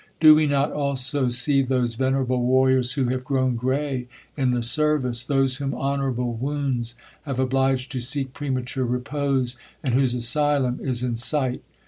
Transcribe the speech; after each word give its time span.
Do 0.19 0.33
we 0.33 0.47
not 0.47 0.71
also 0.71 1.29
see 1.29 1.61
those 1.61 1.93
venerable 1.93 2.41
warriors 2.41 2.93
who 2.93 3.09
have 3.09 3.23
grown 3.23 3.55
grey 3.55 4.07
in 4.35 4.49
the 4.49 4.63
service; 4.63 5.23
those 5.23 5.57
whom 5.57 5.75
honorable 5.75 6.33
wounds 6.33 6.95
have 7.21 7.39
obliged 7.39 7.91
to 7.91 8.01
seek 8.01 8.33
premature 8.33 8.83
repose, 8.87 9.57
and 9.83 9.93
whose 9.93 10.15
asylum 10.15 10.79
is 10.81 11.03
in 11.03 11.15
sight? 11.15 11.61